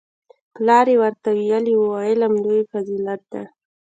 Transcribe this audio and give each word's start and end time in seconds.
پلار 0.53 0.85
یې 0.93 0.97
ورته 1.03 1.29
ویلي 1.37 1.73
وو 1.77 1.89
علم 2.07 2.33
لوی 2.43 2.61
فضیلت 2.71 3.21
دی 3.31 3.43